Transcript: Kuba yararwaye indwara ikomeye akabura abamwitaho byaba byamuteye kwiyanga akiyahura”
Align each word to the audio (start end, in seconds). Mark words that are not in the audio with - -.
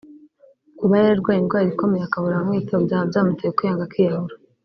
Kuba 0.77 0.93
yararwaye 0.99 1.37
indwara 1.39 1.67
ikomeye 1.73 2.03
akabura 2.05 2.33
abamwitaho 2.35 2.79
byaba 2.85 3.09
byamuteye 3.11 3.53
kwiyanga 3.55 3.83
akiyahura” 3.85 4.35